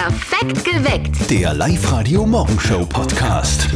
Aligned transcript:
Perfekt 0.00 0.64
geweckt. 0.64 1.30
Der 1.30 1.52
Live-Radio 1.52 2.24
Morgenshow 2.24 2.86
Podcast. 2.86 3.68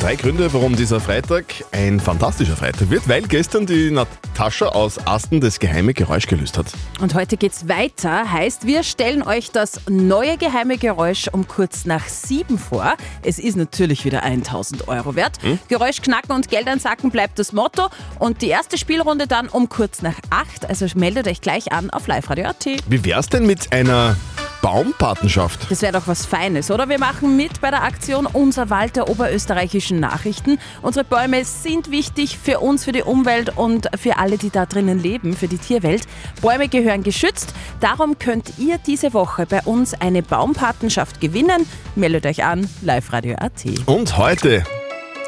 Drei 0.00 0.16
Gründe, 0.16 0.52
warum 0.52 0.74
dieser 0.74 0.98
Freitag 0.98 1.44
ein 1.70 2.00
fantastischer 2.00 2.56
Freitag 2.56 2.90
wird, 2.90 3.08
weil 3.08 3.22
gestern 3.22 3.64
die 3.64 3.92
Natascha 3.92 4.66
aus 4.66 4.98
Asten 5.06 5.40
das 5.40 5.60
geheime 5.60 5.94
Geräusch 5.94 6.26
gelöst 6.26 6.58
hat. 6.58 6.66
Und 7.00 7.14
heute 7.14 7.36
geht's 7.36 7.68
weiter. 7.68 8.32
Heißt, 8.32 8.66
wir 8.66 8.82
stellen 8.82 9.22
euch 9.22 9.52
das 9.52 9.82
neue 9.88 10.38
geheime 10.38 10.76
Geräusch 10.76 11.28
um 11.30 11.46
kurz 11.46 11.84
nach 11.84 12.08
sieben 12.08 12.58
vor. 12.58 12.96
Es 13.22 13.38
ist 13.38 13.56
natürlich 13.56 14.04
wieder 14.04 14.24
1000 14.24 14.88
Euro 14.88 15.14
wert. 15.14 15.38
Geräusch 15.68 16.02
knacken 16.02 16.32
und 16.32 16.48
Geld 16.48 16.66
einsacken 16.66 17.12
bleibt 17.12 17.38
das 17.38 17.52
Motto. 17.52 17.90
Und 18.18 18.42
die 18.42 18.48
erste 18.48 18.76
Spielrunde 18.76 19.28
dann 19.28 19.46
um 19.46 19.68
kurz 19.68 20.02
nach 20.02 20.16
acht. 20.30 20.68
Also 20.68 20.84
meldet 20.96 21.28
euch 21.28 21.40
gleich 21.40 21.70
an 21.70 21.90
auf 21.90 22.08
liveradio.at. 22.08 22.66
Wie 22.88 23.04
wär's 23.04 23.28
denn 23.28 23.46
mit 23.46 23.72
einer 23.72 24.16
Baumpatenschaft? 24.62 25.70
Das 25.70 25.82
wäre 25.82 25.92
doch 25.92 26.06
was 26.06 26.24
Feines, 26.24 26.70
oder? 26.70 26.88
Wir 26.88 26.98
machen 26.98 27.36
mit 27.36 27.60
bei 27.60 27.70
der 27.70 27.82
Aktion 27.82 28.26
Unser 28.26 28.70
Wald 28.70 28.96
der 28.96 29.10
oberösterreichischen 29.10 30.00
Nachrichten. 30.00 30.58
Unsere 30.80 31.04
Bäume 31.04 31.44
sind 31.44 31.90
wichtig 31.90 32.38
für 32.38 32.60
uns, 32.60 32.84
für 32.84 32.92
die 32.92 33.02
Umwelt 33.02 33.58
und 33.58 33.88
für 34.00 34.16
alle, 34.18 34.38
die 34.38 34.50
da 34.50 34.64
drinnen 34.64 35.02
leben, 35.02 35.36
für 35.36 35.48
die 35.48 35.58
Tierwelt. 35.58 36.04
Bäume 36.40 36.68
gehören 36.68 37.02
geschützt. 37.02 37.52
Darum 37.80 38.18
könnt 38.18 38.58
ihr 38.58 38.78
diese 38.78 39.12
Woche 39.12 39.46
bei 39.46 39.60
uns 39.62 39.94
eine 39.94 40.22
Baumpatenschaft 40.22 41.20
gewinnen. 41.20 41.66
Meldet 41.96 42.24
euch 42.24 42.44
an, 42.44 42.68
liveradio.at. 42.82 43.64
Und 43.86 44.16
heute 44.16 44.62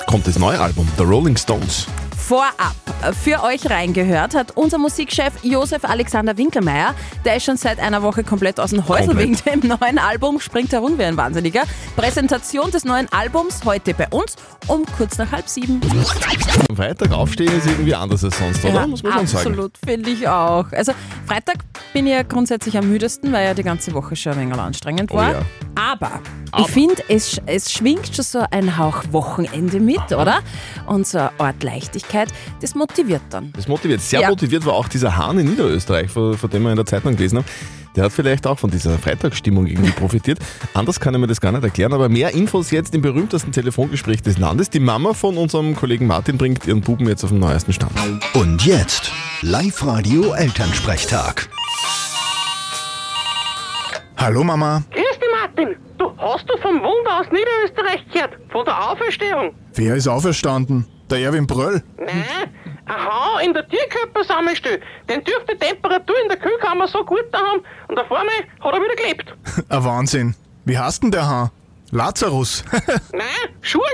kommt 0.07 0.29
das 0.29 0.39
neue 0.39 0.61
Album, 0.61 0.89
The 0.97 1.05
Rolling 1.05 1.37
Stones. 1.37 1.87
Vorab 2.17 2.84
für 3.13 3.43
euch 3.43 3.69
reingehört 3.69 4.35
hat 4.35 4.57
unser 4.57 4.79
Musikchef 4.79 5.33
Josef 5.43 5.85
Alexander 5.85 6.37
Winkelmeier. 6.37 6.95
Der 7.25 7.37
ist 7.37 7.45
schon 7.45 7.57
seit 7.57 7.79
einer 7.79 8.03
Woche 8.03 8.25
komplett 8.25 8.59
aus 8.59 8.71
dem 8.71 8.87
Häusl 8.89 9.17
wegen 9.17 9.37
dem 9.47 9.61
neuen 9.61 9.99
Album, 9.99 10.41
springt 10.41 10.73
herum 10.73 10.99
wie 10.99 11.05
ein 11.05 11.17
Wahnsinniger. 11.17 11.63
Präsentation 11.97 12.71
des 12.71 12.85
neuen 12.85 13.13
Albums 13.13 13.65
heute 13.65 13.95
bei 13.95 14.09
uns 14.09 14.37
um 14.67 14.85
kurz 14.97 15.19
nach 15.19 15.31
halb 15.33 15.49
sieben. 15.49 15.81
Am 16.69 16.77
Freitag 16.77 17.13
aufstehen 17.13 17.53
ist 17.57 17.67
irgendwie 17.67 17.95
anders 17.95 18.25
als 18.25 18.39
sonst, 18.39 18.65
oder? 18.65 18.87
Muss 18.87 19.03
man 19.03 19.13
schon 19.13 19.27
sagen. 19.27 19.49
absolut, 19.49 19.79
finde 19.85 20.11
ich 20.11 20.27
auch. 20.27 20.67
Also 20.73 20.93
Freitag 21.27 21.57
bin 21.93 22.07
ich 22.07 22.13
ja 22.13 22.23
grundsätzlich 22.23 22.79
am 22.79 22.89
müdesten, 22.89 23.33
weil 23.33 23.45
ja 23.45 23.55
die 23.55 23.63
ganze 23.63 23.93
Woche 23.93 24.17
schon 24.17 24.33
ein 24.33 24.41
wenig 24.41 24.59
anstrengend 24.59 25.11
Oh 25.13 25.17
war. 25.17 25.33
ja. 25.33 25.43
Aber, 25.77 26.21
ich 26.59 26.69
finde, 26.69 27.03
es, 27.09 27.41
es 27.47 27.73
schwingt 27.73 28.15
schon 28.15 28.25
so 28.25 28.45
ein 28.51 28.79
Hauch 28.79 29.03
Wochenende 29.11 29.81
mit, 29.81 30.13
oder? 30.13 30.39
Und 30.87 31.07
so 31.07 31.19
eine 31.19 31.31
Art 31.39 31.63
Leichtigkeit, 31.65 32.29
das 32.61 32.75
motiviert 32.95 33.23
dann. 33.31 33.53
Das 33.53 33.67
motiviert. 33.67 34.01
Sehr 34.01 34.21
Ja. 34.21 34.29
motiviert 34.29 34.65
war 34.65 34.75
auch 34.75 34.87
dieser 34.89 35.17
Hahn 35.17 35.39
in 35.39 35.47
Niederösterreich, 35.51 36.11
von, 36.11 36.39
von 36.39 36.49
dem 36.51 36.63
wir 36.63 36.71
in 36.71 36.77
der 36.77 36.87
Zeitung 36.87 37.17
gelesen 37.17 37.39
haben. 37.39 37.45
Der 37.97 38.05
hat 38.05 38.13
vielleicht 38.13 38.47
auch 38.47 38.59
von 38.59 38.71
dieser 38.71 38.99
Freitagsstimmung 38.99 39.67
irgendwie 39.67 39.91
profitiert. 40.01 40.39
Anders 40.75 41.01
kann 41.01 41.13
ich 41.15 41.21
mir 41.21 41.27
das 41.27 41.41
gar 41.41 41.51
nicht 41.53 41.65
erklären, 41.65 41.93
aber 41.93 42.09
mehr 42.09 42.33
Infos 42.35 42.71
jetzt 42.71 42.95
im 42.95 43.03
berühmtesten 43.03 43.51
Telefongespräch 43.53 44.23
des 44.23 44.39
Landes. 44.39 44.71
Die 44.71 44.79
Mama 44.81 45.13
von 45.13 45.37
unserem 45.37 45.75
Kollegen 45.75 46.07
Martin 46.07 46.39
bringt 46.39 46.67
ihren 46.67 46.81
Buben 46.83 47.09
jetzt 47.09 47.25
auf 47.25 47.31
den 47.31 47.41
neuesten 47.41 47.73
Stand. 47.73 47.93
Und 48.35 48.65
jetzt 48.65 49.11
Live-Radio 49.43 50.33
Elternsprechtag. 50.33 51.49
Hallo 54.17 54.45
Mama, 54.45 54.83
Grüß 54.93 55.19
dich, 55.19 55.29
Martin. 55.41 55.77
Du 55.99 56.07
hast 56.19 56.49
du 56.49 56.57
vom 56.63 56.77
Wunder 56.77 57.21
aus 57.21 57.27
Niederösterreich 57.33 58.07
gehört? 58.13 58.39
Von 58.51 58.65
der 58.65 58.91
Auferstehung? 58.91 59.55
wer 59.75 59.97
ist 59.97 60.07
auferstanden? 60.09 60.87
Der 61.11 61.19
Erwin 61.19 61.47
Bröll? 61.47 61.83
Nein, 61.99 62.25
ein 62.87 63.05
Hau 63.05 63.39
in 63.39 63.55
der 63.55 63.67
Tierkörper 63.67 64.23
Den 65.09 65.25
dürfte 65.25 65.55
die 65.55 65.59
Temperatur 65.59 66.17
in 66.23 66.29
der 66.29 66.39
Kühlkammer 66.39 66.87
so 66.87 67.05
gut 67.05 67.25
da 67.33 67.39
haben 67.39 67.63
und 67.89 67.99
auf 67.99 68.11
einmal 68.11 68.35
hat 68.61 68.75
er 68.75 68.81
wieder 68.81 68.95
gelebt. 68.97 69.35
Ein 69.69 69.85
Wahnsinn. 69.85 70.35
Wie 70.65 70.79
heißt 70.79 71.03
denn 71.03 71.11
der 71.11 71.27
Hahn? 71.27 71.51
Lazarus. 71.91 72.65
Nein, 73.13 73.55
Schule. 73.61 73.85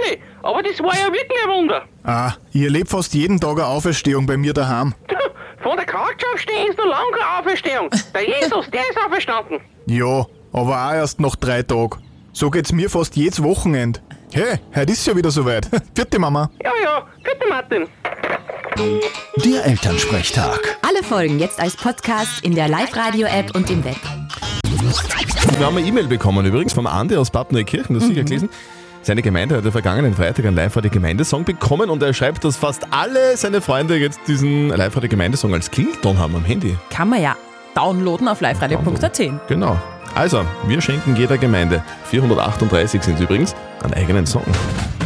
Aber 0.42 0.62
das 0.62 0.80
war 0.80 0.94
ja 0.94 1.12
wirklich 1.12 1.38
ein 1.44 1.50
Wunder. 1.50 1.82
ah, 2.04 2.32
ich 2.52 2.62
erlebe 2.62 2.88
fast 2.88 3.12
jeden 3.12 3.38
Tag 3.38 3.52
eine 3.58 3.66
Auferstehung 3.66 4.26
bei 4.26 4.36
mir 4.36 4.54
daheim. 4.54 4.94
Von 5.62 5.76
der 5.76 5.84
Couch 5.84 6.22
aufstehen 6.32 6.68
ist 6.70 6.78
noch 6.78 6.86
lange 6.86 7.10
keine 7.10 7.40
Auferstehung. 7.40 7.90
Der 8.14 8.26
Jesus, 8.26 8.70
der 8.70 8.80
ist 8.88 8.98
auferstanden. 9.04 9.60
Ja, 9.86 10.24
aber 10.52 10.88
auch 10.88 10.92
erst 10.94 11.20
nach 11.20 11.36
drei 11.36 11.62
Tagen. 11.62 12.02
So 12.32 12.50
geht's 12.50 12.72
mir 12.72 12.88
fast 12.88 13.16
jedes 13.16 13.42
Wochenende. 13.42 14.00
Hey, 14.32 14.58
heute 14.74 14.92
ist 14.92 15.06
ja 15.06 15.14
wieder 15.14 15.30
soweit. 15.30 15.68
Vierte 15.94 16.18
Mama. 16.18 16.50
Ja, 16.62 16.72
ja. 16.82 17.06
Bitte, 17.22 17.46
Martin. 17.48 17.88
Der 19.44 19.66
Elternsprechtag. 19.66 20.78
Alle 20.80 21.02
Folgen 21.02 21.38
jetzt 21.38 21.60
als 21.60 21.76
Podcast 21.76 22.42
in 22.42 22.54
der 22.54 22.66
Live-Radio-App 22.66 23.54
und 23.54 23.68
im 23.68 23.84
Web. 23.84 23.96
Wir 25.58 25.66
haben 25.66 25.76
eine 25.76 25.86
E-Mail 25.86 26.06
bekommen, 26.06 26.46
übrigens 26.46 26.72
vom 26.72 26.86
Andi 26.86 27.14
aus 27.16 27.30
Bad 27.30 27.52
Neukirchen, 27.52 27.94
das 27.94 28.06
sicher 28.06 28.24
gelesen. 28.24 28.48
Seine 29.02 29.20
Gemeinde 29.20 29.58
hat 29.58 29.66
am 29.66 29.72
vergangenen 29.72 30.14
Freitag 30.14 30.46
einen 30.46 30.56
Live-Radio-Gemeindesong 30.56 31.44
bekommen 31.44 31.90
und 31.90 32.02
er 32.02 32.14
schreibt, 32.14 32.42
dass 32.42 32.56
fast 32.56 32.86
alle 32.90 33.36
seine 33.36 33.60
Freunde 33.60 33.98
jetzt 33.98 34.20
diesen 34.26 34.68
Live-Radio-Gemeindesong 34.68 35.52
als 35.52 35.70
Klingelton 35.70 36.18
haben 36.18 36.34
am 36.34 36.44
Handy. 36.44 36.74
Kann 36.88 37.10
man 37.10 37.20
ja 37.20 37.36
downloaden 37.74 38.28
auf 38.28 38.40
liveradio.at. 38.40 39.20
Genau. 39.48 39.78
Also, 40.14 40.46
wir 40.66 40.80
schenken 40.80 41.16
jeder 41.16 41.36
Gemeinde, 41.36 41.84
438 42.04 43.02
sind 43.02 43.14
es 43.16 43.20
übrigens, 43.20 43.54
einen 43.82 43.92
eigenen 43.92 44.24
Song. 44.26 44.44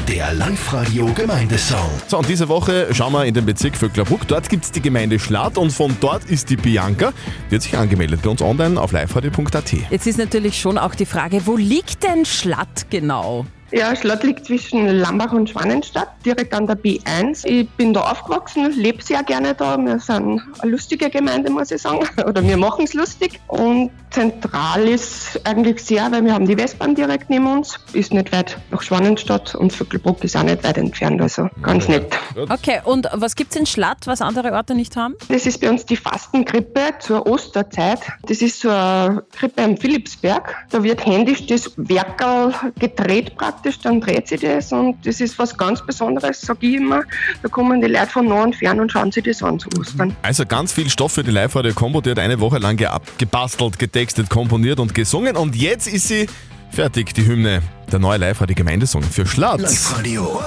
Der 0.08 0.34
Live-Radio 0.34 1.06
Gemeindesong. 1.14 1.88
So, 2.08 2.18
und 2.18 2.28
diese 2.28 2.46
Woche 2.48 2.88
schauen 2.92 3.14
wir 3.14 3.24
in 3.24 3.32
den 3.32 3.46
Bezirk 3.46 3.74
Vöcklerbruck. 3.74 4.28
Dort 4.28 4.50
gibt 4.50 4.64
es 4.64 4.70
die 4.70 4.82
Gemeinde 4.82 5.18
Schlatt 5.18 5.56
und 5.56 5.70
von 5.70 5.96
dort 6.00 6.24
ist 6.26 6.50
die 6.50 6.56
Bianca. 6.56 7.14
Die 7.50 7.54
hat 7.54 7.62
sich 7.62 7.76
angemeldet 7.76 8.20
bei 8.22 8.28
uns 8.28 8.42
online 8.42 8.78
auf 8.78 8.92
liveradio.at. 8.92 9.72
Jetzt 9.90 10.06
ist 10.06 10.18
natürlich 10.18 10.60
schon 10.60 10.76
auch 10.76 10.94
die 10.94 11.06
Frage, 11.06 11.46
wo 11.46 11.56
liegt 11.56 12.02
denn 12.02 12.26
Schlatt 12.26 12.86
genau? 12.90 13.46
Ja, 13.74 13.96
Schlott 13.96 14.22
liegt 14.22 14.46
zwischen 14.46 14.86
Lambach 14.86 15.32
und 15.32 15.50
Schwanenstadt, 15.50 16.08
direkt 16.24 16.54
an 16.54 16.68
der 16.68 16.76
B1. 16.76 17.44
Ich 17.44 17.68
bin 17.70 17.92
da 17.92 18.02
aufgewachsen, 18.02 18.70
lebe 18.70 19.02
sehr 19.02 19.24
gerne 19.24 19.52
da. 19.52 19.76
Wir 19.76 19.98
sind 19.98 20.40
eine 20.60 20.70
lustige 20.70 21.10
Gemeinde, 21.10 21.50
muss 21.50 21.72
ich 21.72 21.82
sagen. 21.82 22.08
Oder 22.24 22.40
wir 22.44 22.56
machen 22.56 22.84
es 22.84 22.94
lustig. 22.94 23.40
Und 23.48 23.90
zentral 24.10 24.86
ist 24.86 25.40
eigentlich 25.44 25.80
sehr, 25.80 26.10
weil 26.12 26.24
wir 26.24 26.32
haben 26.32 26.46
die 26.46 26.56
Westbahn 26.56 26.94
direkt 26.94 27.30
neben 27.30 27.48
uns. 27.52 27.80
Ist 27.94 28.14
nicht 28.14 28.30
weit 28.30 28.56
nach 28.70 28.80
Schwanenstadt 28.80 29.56
und 29.56 29.72
Vöckelbruck 29.72 30.22
ist 30.22 30.36
auch 30.36 30.44
nicht 30.44 30.62
weit 30.62 30.78
entfernt. 30.78 31.20
Also 31.20 31.48
ganz 31.60 31.88
nett. 31.88 32.16
Okay, 32.48 32.80
und 32.84 33.08
was 33.12 33.34
gibt's 33.34 33.56
in 33.56 33.66
Schlatt, 33.66 34.06
was 34.06 34.20
andere 34.20 34.52
Orte 34.52 34.76
nicht 34.76 34.96
haben? 34.96 35.16
Das 35.28 35.46
ist 35.46 35.60
bei 35.60 35.68
uns 35.68 35.84
die 35.84 35.96
Fastenkrippe 35.96 36.80
zur 37.00 37.26
Osterzeit. 37.26 37.98
Das 38.28 38.40
ist 38.40 38.60
so 38.60 38.68
eine 38.70 39.24
Krippe 39.32 39.64
am 39.64 39.76
Philipsberg. 39.76 40.54
Da 40.70 40.80
wird 40.84 41.04
händisch 41.04 41.48
das 41.48 41.72
Werkel 41.76 42.54
gedreht 42.78 43.34
praktisch, 43.36 43.63
dann 43.84 44.00
dreht 44.00 44.28
sich 44.28 44.40
das 44.40 44.72
und 44.72 44.96
das 45.06 45.20
ist 45.20 45.38
was 45.38 45.56
ganz 45.56 45.84
Besonderes, 45.84 46.40
sage 46.40 46.66
ich 46.66 46.74
immer. 46.74 47.02
Da 47.42 47.48
kommen 47.48 47.80
die 47.80 47.88
Leute 47.88 48.06
von 48.06 48.26
nah 48.28 48.42
und 48.42 48.54
fern 48.54 48.80
und 48.80 48.92
schauen 48.92 49.10
sich 49.10 49.24
das 49.24 49.42
an 49.42 49.58
zu 49.58 49.68
Ostern. 49.78 50.14
Also 50.22 50.44
ganz 50.46 50.72
viel 50.72 50.88
Stoff 50.90 51.12
für 51.12 51.24
die 51.24 51.30
Live-Radio-Combo. 51.30 52.00
Die 52.00 52.10
hat 52.10 52.18
eine 52.18 52.40
Woche 52.40 52.58
lang 52.58 52.78
gebastelt, 53.18 53.78
getextet, 53.78 54.28
komponiert 54.30 54.80
und 54.80 54.94
gesungen. 54.94 55.36
Und 55.36 55.56
jetzt 55.56 55.86
ist 55.86 56.08
sie 56.08 56.26
fertig, 56.70 57.14
die 57.14 57.26
Hymne. 57.26 57.62
Der 57.90 57.98
neue 57.98 58.18
Live-Radio-Gemeindesong 58.18 59.02
für 59.02 59.26
Schlatt. 59.26 59.60
Live-Radio. 59.60 60.40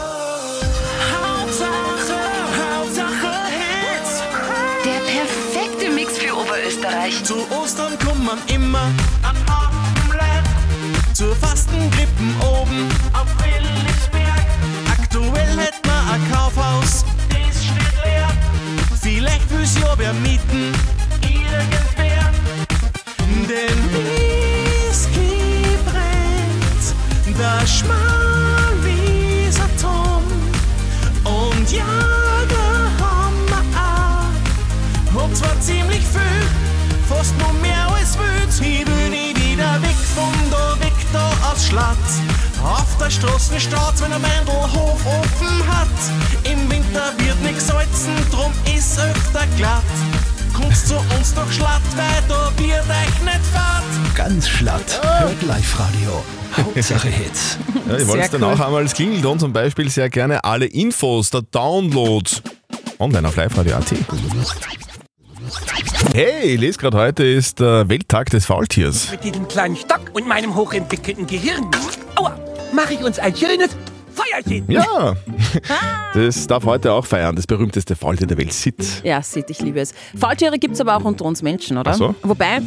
Der 4.85 4.99
perfekte 4.99 5.91
Mix 5.93 6.17
für 6.17 6.33
Oberösterreich. 6.35 7.23
Zu 7.23 7.35
Ostern 7.51 7.97
kommt 7.99 8.25
man 8.25 8.37
immer 8.47 8.91
an. 9.23 9.56
Zur 11.17 11.35
Fastenkrippen 11.37 12.35
oben 12.41 12.87
auf 13.11 13.25
Willisberg. 13.39 14.45
Aktuell 14.87 15.57
hätt 15.57 15.83
man 15.87 16.13
ein 16.13 16.31
Kaufhaus, 16.31 17.05
das 17.29 17.65
steht 17.65 18.05
leer. 18.05 18.29
Vielleicht 19.01 19.49
fürs 19.49 19.79
Jahr 19.79 19.97
mieten, 20.13 20.75
Straße 43.59 43.97
steht's, 43.97 44.01
wenn 44.03 44.13
ein 44.13 44.21
Mandelhof 44.21 45.05
offen 45.05 45.67
hat. 45.67 45.87
Im 46.43 46.69
Winter 46.69 47.13
wird 47.17 47.41
nix 47.43 47.67
salzen, 47.67 48.13
drum 48.31 48.51
ist 48.75 48.99
öfter 48.99 49.45
glatt. 49.57 49.83
Kommst 50.53 50.87
zu 50.87 50.95
uns 50.95 51.35
nach 51.35 51.51
Schlatt, 51.51 51.81
weil 51.95 52.23
da 52.27 52.51
wird 52.57 52.81
euch 52.81 53.23
nicht 53.23 53.45
fad. 53.53 53.83
Ganz 54.15 54.47
schlatt. 54.47 55.01
Hört 55.01 55.41
Live-Radio. 55.43 56.23
Hauptsache 56.55 57.07
Hits. 57.07 57.57
Ja, 57.87 57.97
ich 57.97 58.07
wollte 58.07 58.23
es 58.23 58.31
dann 58.31 58.43
cool. 58.43 58.53
auch 58.53 58.59
einmal 58.59 58.81
als 58.81 58.93
Klingelton 58.93 59.39
zum 59.39 59.53
Beispiel 59.53 59.89
sehr 59.89 60.09
gerne 60.09 60.43
alle 60.43 60.65
Infos, 60.65 61.29
der 61.29 61.41
Download 61.41 62.29
online 62.99 63.27
auf 63.27 63.35
liveradio.at. 63.35 63.93
Hey, 66.13 66.53
ich 66.53 66.59
lese 66.59 66.77
gerade, 66.79 66.97
heute 66.97 67.23
ist 67.23 67.59
der 67.59 67.87
Welttag 67.89 68.29
des 68.29 68.45
Faultiers. 68.45 69.11
Mit 69.11 69.23
diesem 69.23 69.47
kleinen 69.47 69.75
Stock 69.75 70.11
und 70.13 70.27
meinem 70.27 70.55
hochentwickelten 70.55 71.27
Gehirn. 71.27 71.69
Aua, 72.15 72.35
mache 72.77 72.93
ich 72.93 73.03
uns 73.03 73.17
ein 73.17 73.35
schönes 73.35 73.75
Feuerchen. 74.13 74.69
Ja, 74.69 75.15
das 76.13 76.45
darf 76.45 76.63
heute 76.65 76.93
auch 76.93 77.05
feiern, 77.05 77.35
das 77.35 77.47
berühmteste 77.47 77.95
Faultier 77.95 78.27
der 78.27 78.37
Welt, 78.37 78.53
Sid. 78.53 78.75
Ja, 79.03 79.21
Sid, 79.21 79.49
ich 79.49 79.61
liebe 79.61 79.79
es. 79.79 79.93
Faultiere 80.15 80.59
gibt 80.59 80.75
es 80.75 80.81
aber 80.81 80.95
auch 80.95 81.03
unter 81.03 81.25
uns 81.25 81.41
Menschen, 81.41 81.77
oder? 81.77 81.91
Ach 81.91 81.95
so. 81.95 82.15
Wobei, 82.21 82.61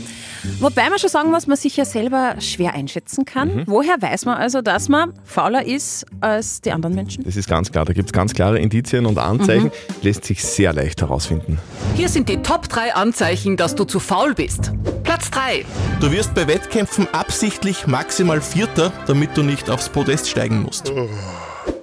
wobei 0.59 0.91
man 0.91 0.99
schon 0.99 1.11
sagen 1.11 1.31
muss, 1.31 1.47
man 1.47 1.57
sich 1.57 1.77
ja 1.77 1.85
selber 1.85 2.35
schwer 2.41 2.75
einschätzen 2.75 3.25
kann. 3.25 3.55
Mhm. 3.55 3.63
Woher 3.67 4.03
weiß 4.03 4.27
man 4.27 4.37
also, 4.37 4.63
dass 4.63 4.89
man 4.89 5.13
fauler 5.25 5.65
ist 5.65 6.07
als 6.21 6.61
die 6.61 6.73
anderen 6.73 6.97
Menschen? 6.97 7.23
Das 7.23 7.37
ist 7.37 7.49
ganz 7.49 7.71
klar, 7.71 7.85
da 7.85 7.93
gibt 7.93 8.09
es 8.09 8.13
ganz 8.13 8.35
klare 8.35 8.59
Indizien 8.59 9.07
und 9.07 9.17
Anzeichen, 9.19 9.71
lässt 10.03 10.25
sich 10.25 10.45
sehr 10.45 10.73
leicht 10.73 11.01
herausfinden. 11.03 11.59
Hier 11.95 12.09
sind 12.09 12.29
die 12.29 12.39
Top 12.39 12.69
3 12.69 12.95
Anzeichen, 12.95 13.57
dass 13.57 13.77
du 13.77 13.85
zu 13.85 14.01
faul 14.01 14.35
bist. 14.35 14.73
Platz 15.11 15.29
3. 15.33 15.65
Du 15.99 16.13
wirst 16.13 16.35
bei 16.35 16.47
Wettkämpfen 16.47 17.09
absichtlich 17.13 17.89
maximal 17.89 18.41
Vierter, 18.41 18.93
damit 19.09 19.37
du 19.37 19.43
nicht 19.43 19.69
aufs 19.69 19.89
Podest 19.89 20.31
steigen 20.31 20.63
musst. 20.63 20.93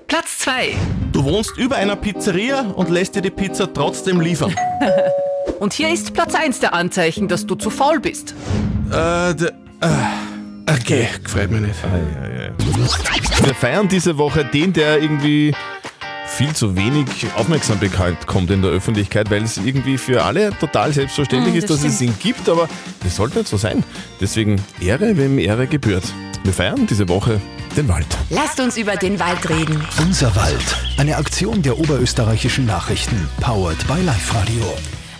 Platz 0.07 0.37
2. 0.39 0.77
Du 1.11 1.25
wohnst 1.25 1.57
über 1.57 1.75
einer 1.75 1.97
Pizzeria 1.97 2.61
und 2.61 2.89
lässt 2.89 3.15
dir 3.15 3.21
die 3.21 3.29
Pizza 3.29 3.67
trotzdem 3.73 4.21
liefern. 4.21 4.55
Und 5.59 5.73
hier 5.73 5.89
ist 5.89 6.13
Platz 6.13 6.35
1 6.35 6.61
der 6.61 6.73
Anzeichen, 6.73 7.27
dass 7.27 7.45
du 7.45 7.55
zu 7.55 7.69
faul 7.69 7.99
bist. 7.99 8.33
äh, 8.91 9.35
d- 9.35 9.47
äh, 9.81 10.71
okay, 10.71 11.09
gefällt 11.21 11.51
mir 11.51 11.59
nicht. 11.59 11.75
Wir 13.43 13.55
feiern 13.55 13.89
diese 13.89 14.17
Woche 14.17 14.45
den, 14.45 14.71
der 14.71 15.01
irgendwie 15.01 15.53
viel 16.37 16.53
zu 16.53 16.75
wenig 16.75 17.07
Aufmerksamkeit 17.35 18.27
kommt 18.27 18.51
in 18.51 18.61
der 18.61 18.69
Öffentlichkeit, 18.69 19.31
weil 19.31 19.41
es 19.41 19.57
irgendwie 19.57 19.97
für 19.97 20.23
alle 20.23 20.51
total 20.59 20.93
selbstverständlich 20.93 21.55
ist, 21.55 21.71
das 21.71 21.81
dass 21.81 21.93
es 21.93 21.99
ihn 21.99 22.13
gibt, 22.19 22.47
aber 22.47 22.69
das 23.03 23.15
sollte 23.15 23.39
nicht 23.39 23.47
so 23.47 23.57
sein. 23.57 23.83
Deswegen 24.21 24.61
Ehre, 24.79 25.17
wem 25.17 25.39
Ehre 25.39 25.65
gebührt. 25.65 26.03
Wir 26.43 26.53
feiern 26.53 26.85
diese 26.85 27.09
Woche 27.09 27.41
den 27.75 27.87
Wald. 27.87 28.05
Lasst 28.29 28.59
uns 28.59 28.77
über 28.77 28.95
den 28.95 29.19
Wald 29.19 29.49
reden. 29.49 29.83
Unser 29.99 30.35
Wald. 30.35 30.75
Eine 30.97 31.17
Aktion 31.17 31.63
der 31.63 31.79
oberösterreichischen 31.79 32.67
Nachrichten. 32.67 33.27
Powered 33.41 33.87
by 33.87 33.99
Live 34.05 34.35
Radio. 34.35 34.75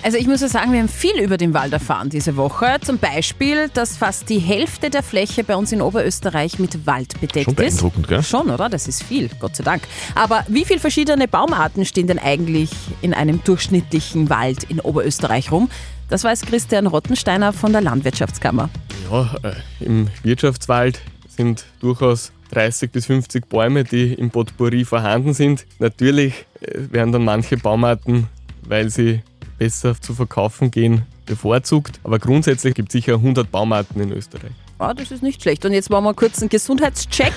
Also 0.07 0.19
ich 0.19 0.27
muss 0.27 0.39
ja 0.39 0.47
sagen, 0.47 0.71
wir 0.71 0.79
haben 0.79 0.87
viel 0.87 1.19
über 1.19 1.35
den 1.35 1.53
Wald 1.53 1.73
erfahren 1.73 2.09
diese 2.09 2.37
Woche. 2.37 2.77
Zum 2.79 2.97
Beispiel, 2.97 3.67
dass 3.73 3.97
fast 3.97 4.29
die 4.29 4.39
Hälfte 4.39 4.89
der 4.89 5.03
Fläche 5.03 5.43
bei 5.43 5.57
uns 5.57 5.73
in 5.73 5.81
Oberösterreich 5.81 6.59
mit 6.59 6.87
Wald 6.87 7.19
bedeckt 7.19 7.43
Schon 7.43 7.55
ist. 7.55 7.81
beeindruckend, 7.81 8.07
gell? 8.07 8.23
Schon, 8.23 8.49
oder? 8.49 8.69
Das 8.69 8.87
ist 8.87 9.03
viel, 9.03 9.29
Gott 9.37 9.57
sei 9.57 9.65
Dank. 9.65 9.83
Aber 10.15 10.45
wie 10.47 10.63
viele 10.63 10.79
verschiedene 10.79 11.27
Baumarten 11.27 11.83
stehen 11.83 12.07
denn 12.07 12.19
eigentlich 12.19 12.69
in 13.01 13.13
einem 13.13 13.43
durchschnittlichen 13.43 14.29
Wald 14.29 14.63
in 14.69 14.79
Oberösterreich 14.79 15.51
rum? 15.51 15.69
Das 16.07 16.23
weiß 16.23 16.43
Christian 16.43 16.87
Rottensteiner 16.87 17.51
von 17.51 17.73
der 17.73 17.81
Landwirtschaftskammer. 17.81 18.69
Ja, 19.11 19.35
äh, 19.43 19.55
im 19.83 20.07
Wirtschaftswald 20.23 21.01
sind 21.27 21.65
durchaus 21.81 22.31
30 22.51 22.93
bis 22.93 23.07
50 23.07 23.49
Bäume, 23.49 23.83
die 23.83 24.13
im 24.13 24.29
Potpourri 24.31 24.85
vorhanden 24.85 25.33
sind. 25.33 25.65
Natürlich 25.79 26.45
äh, 26.61 26.79
werden 26.91 27.11
dann 27.11 27.25
manche 27.25 27.57
Baumarten, 27.57 28.27
weil 28.65 28.89
sie 28.89 29.21
besser 29.57 29.99
zu 29.99 30.13
verkaufen 30.13 30.71
gehen, 30.71 31.03
bevorzugt. 31.25 31.99
Aber 32.03 32.19
grundsätzlich 32.19 32.73
gibt 32.73 32.89
es 32.89 32.93
sicher 32.93 33.15
100 33.15 33.51
Baumarten 33.51 34.01
in 34.01 34.11
Österreich. 34.11 34.51
Ah, 34.79 34.93
das 34.93 35.11
ist 35.11 35.23
nicht 35.23 35.41
schlecht. 35.41 35.65
Und 35.65 35.73
jetzt 35.73 35.89
machen 35.89 36.05
wir 36.05 36.13
kurz 36.13 36.39
einen 36.39 36.49
Gesundheitscheck. 36.49 37.33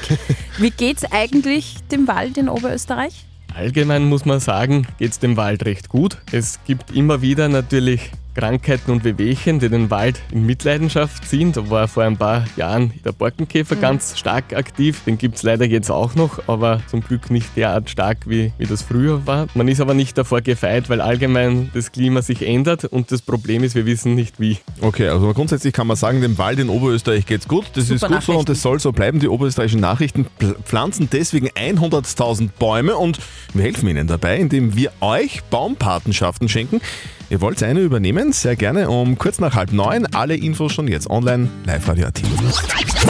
Wie 0.58 0.70
geht's 0.70 1.04
eigentlich 1.10 1.76
dem 1.90 2.06
Wald 2.06 2.36
in 2.36 2.48
Oberösterreich? 2.48 3.24
Allgemein 3.54 4.04
muss 4.04 4.24
man 4.24 4.40
sagen, 4.40 4.86
geht 4.98 5.12
es 5.12 5.18
dem 5.18 5.36
Wald 5.36 5.64
recht 5.64 5.88
gut. 5.88 6.18
Es 6.32 6.60
gibt 6.66 6.94
immer 6.94 7.22
wieder 7.22 7.48
natürlich 7.48 8.12
Krankheiten 8.40 8.90
und 8.90 9.04
Wehwehchen, 9.04 9.58
die 9.58 9.68
den 9.68 9.90
Wald 9.90 10.18
in 10.32 10.46
Mitleidenschaft 10.46 11.28
ziehen. 11.28 11.52
Da 11.52 11.68
war 11.68 11.88
vor 11.88 12.04
ein 12.04 12.16
paar 12.16 12.46
Jahren 12.56 12.90
der 13.04 13.12
Borkenkäfer 13.12 13.76
ganz 13.76 14.18
stark 14.18 14.54
aktiv. 14.56 15.02
Den 15.04 15.18
gibt 15.18 15.36
es 15.36 15.42
leider 15.42 15.66
jetzt 15.66 15.90
auch 15.90 16.14
noch, 16.14 16.48
aber 16.48 16.80
zum 16.86 17.02
Glück 17.02 17.30
nicht 17.30 17.54
derart 17.54 17.90
stark, 17.90 18.20
wie, 18.24 18.52
wie 18.56 18.64
das 18.64 18.80
früher 18.80 19.26
war. 19.26 19.46
Man 19.52 19.68
ist 19.68 19.82
aber 19.82 19.92
nicht 19.92 20.16
davor 20.16 20.40
gefeit, 20.40 20.88
weil 20.88 21.02
allgemein 21.02 21.70
das 21.74 21.92
Klima 21.92 22.22
sich 22.22 22.40
ändert 22.40 22.86
und 22.86 23.12
das 23.12 23.20
Problem 23.20 23.62
ist, 23.62 23.74
wir 23.74 23.84
wissen 23.84 24.14
nicht 24.14 24.40
wie. 24.40 24.56
Okay, 24.80 25.08
also 25.08 25.34
grundsätzlich 25.34 25.74
kann 25.74 25.86
man 25.86 25.98
sagen, 25.98 26.22
dem 26.22 26.38
Wald 26.38 26.60
in 26.60 26.70
Oberösterreich 26.70 27.26
geht's 27.26 27.46
gut. 27.46 27.66
Das 27.74 27.88
Super 27.88 27.94
ist 27.94 28.08
gut 28.08 28.22
so 28.22 28.38
und 28.38 28.48
das 28.48 28.62
soll 28.62 28.80
so 28.80 28.92
bleiben. 28.92 29.20
Die 29.20 29.28
oberösterreichischen 29.28 29.82
Nachrichten 29.82 30.24
pflanzen 30.64 31.10
deswegen 31.12 31.48
100.000 31.48 32.48
Bäume 32.58 32.96
und 32.96 33.18
wir 33.52 33.64
helfen 33.64 33.86
Ihnen 33.86 34.06
dabei, 34.06 34.38
indem 34.38 34.76
wir 34.76 34.92
euch 35.02 35.42
Baumpatenschaften 35.50 36.48
schenken. 36.48 36.80
Ihr 37.30 37.40
wollt 37.40 37.62
eine 37.62 37.80
übernehmen? 37.80 38.32
Sehr 38.32 38.56
gerne 38.56 38.90
um 38.90 39.16
kurz 39.16 39.38
nach 39.38 39.54
halb 39.54 39.72
neun. 39.72 40.04
Alle 40.12 40.34
Infos 40.34 40.72
schon 40.72 40.88
jetzt 40.88 41.08
online, 41.08 41.48
live 41.64 41.88
radio 41.88 42.08
-at. 42.08 42.20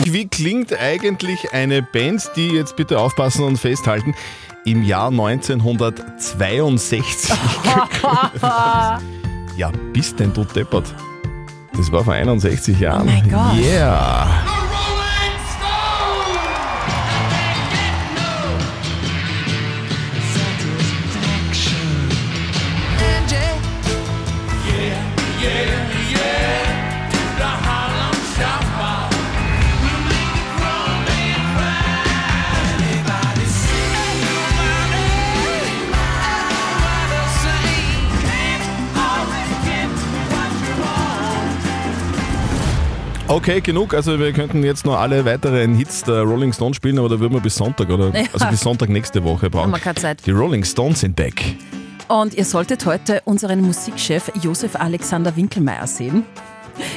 Wie 0.04 0.28
klingt 0.28 0.78
eigentlich 0.78 1.54
eine 1.54 1.80
Band, 1.80 2.30
die 2.36 2.48
jetzt 2.48 2.76
bitte 2.76 2.98
aufpassen 2.98 3.44
und 3.44 3.56
festhalten, 3.56 4.14
im 4.66 4.84
Jahr 4.84 5.08
1962 5.08 7.30
Ja, 9.56 9.72
bist 9.94 10.20
denn 10.20 10.34
du 10.34 10.44
deppert? 10.44 10.94
Das 11.74 11.90
war 11.90 12.04
vor 12.04 12.12
61 12.12 12.78
Jahren. 12.78 13.08
Oh 13.08 13.10
mein 13.10 13.30
Gott. 13.30 13.56
Yeah. 13.58 14.49
Okay, 43.30 43.60
genug. 43.60 43.94
Also 43.94 44.18
wir 44.18 44.32
könnten 44.32 44.64
jetzt 44.64 44.84
noch 44.84 44.98
alle 44.98 45.24
weiteren 45.24 45.72
Hits 45.76 46.02
der 46.02 46.22
Rolling 46.22 46.52
Stones 46.52 46.74
spielen, 46.78 46.98
aber 46.98 47.08
da 47.10 47.20
würden 47.20 47.32
wir 47.34 47.40
bis 47.40 47.54
Sonntag 47.54 47.88
oder 47.88 48.08
Ja. 48.12 48.24
also 48.32 48.44
bis 48.46 48.60
Sonntag 48.60 48.88
nächste 48.88 49.22
Woche 49.22 49.48
brauchen. 49.48 49.66
Haben 49.66 49.70
wir 49.70 49.78
keine 49.78 49.94
Zeit. 49.94 50.26
Die 50.26 50.32
Rolling 50.32 50.64
Stones 50.64 50.98
sind 50.98 51.14
back. 51.14 51.40
Und 52.08 52.34
ihr 52.34 52.44
solltet 52.44 52.84
heute 52.86 53.22
unseren 53.26 53.60
Musikchef 53.60 54.32
Josef 54.42 54.74
Alexander 54.74 55.36
Winkelmeier 55.36 55.86
sehen. 55.86 56.24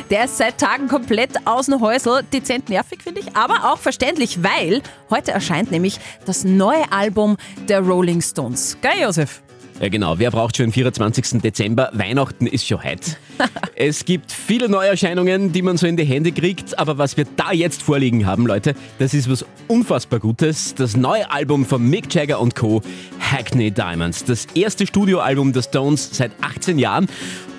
Der 0.09 0.25
ist 0.25 0.39
seit 0.39 0.57
Tagen 0.57 0.87
komplett 0.87 1.29
aus 1.45 1.67
dem 1.67 1.79
Häusl. 1.79 2.23
Dezent 2.33 2.67
nervig, 2.67 3.03
finde 3.03 3.19
ich, 3.19 3.35
aber 3.35 3.71
auch 3.71 3.77
verständlich, 3.77 4.41
weil 4.41 4.81
heute 5.11 5.33
erscheint 5.33 5.69
nämlich 5.69 5.99
das 6.25 6.43
neue 6.43 6.91
Album 6.91 7.37
der 7.69 7.81
Rolling 7.81 8.21
Stones. 8.21 8.75
Geil, 8.81 9.03
Josef? 9.03 9.42
Ja 9.83 9.89
genau, 9.89 10.17
wer 10.17 10.31
braucht 10.31 10.55
schon 10.55 10.67
den 10.67 10.71
24. 10.71 11.41
Dezember? 11.41 11.89
Weihnachten 11.91 12.47
ist 12.47 12.65
schon 12.65 12.81
heute. 12.81 13.17
es 13.75 14.05
gibt 14.05 14.31
viele 14.31 14.69
Neuerscheinungen, 14.69 15.51
die 15.51 15.61
man 15.61 15.75
so 15.75 15.85
in 15.85 15.97
die 15.97 16.05
Hände 16.05 16.31
kriegt, 16.31 16.79
aber 16.79 16.97
was 16.97 17.17
wir 17.17 17.25
da 17.35 17.51
jetzt 17.51 17.83
vorliegen 17.83 18.25
haben, 18.25 18.47
Leute, 18.47 18.75
das 18.99 19.13
ist 19.13 19.29
was 19.29 19.45
unfassbar 19.67 20.21
Gutes. 20.21 20.73
Das 20.73 20.95
neue 20.95 21.29
Album 21.29 21.65
von 21.65 21.85
Mick 21.85 22.15
Jagger 22.15 22.39
und 22.39 22.55
Co., 22.55 22.81
Hackney 23.19 23.71
Diamonds. 23.71 24.23
Das 24.23 24.45
erste 24.55 24.87
Studioalbum 24.87 25.51
der 25.51 25.63
Stones 25.63 26.11
seit 26.13 26.31
18 26.39 26.79
Jahren 26.79 27.09